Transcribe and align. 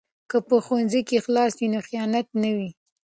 که 0.29 0.37
په 0.47 0.55
ښوونځي 0.65 1.01
کې 1.07 1.19
اخلاص 1.21 1.51
وي 1.57 1.67
نو 1.73 1.79
خیانت 1.87 2.27
نه 2.41 2.49
وي. 2.57 2.69